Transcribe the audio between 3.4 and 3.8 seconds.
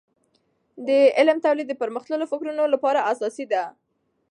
ده.